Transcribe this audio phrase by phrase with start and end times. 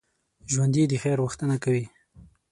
[0.51, 1.85] ژوندي د خیر غوښتنه کوي